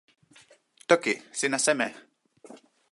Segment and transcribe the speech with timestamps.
[0.87, 1.13] toki.
[1.39, 1.87] sina seme?